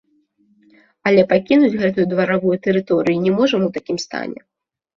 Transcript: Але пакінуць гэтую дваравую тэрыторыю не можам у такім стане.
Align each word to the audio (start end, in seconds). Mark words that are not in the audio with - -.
Але 1.09 1.21
пакінуць 1.33 1.77
гэтую 1.83 2.07
дваравую 2.15 2.55
тэрыторыю 2.65 3.17
не 3.29 3.37
можам 3.39 3.61
у 3.69 3.71
такім 3.79 3.97
стане. 4.09 4.39